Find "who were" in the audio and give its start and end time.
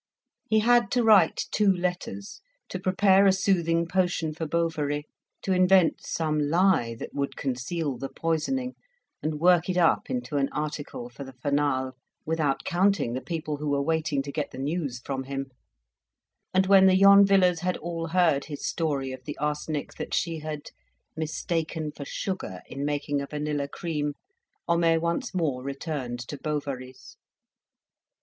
13.57-13.81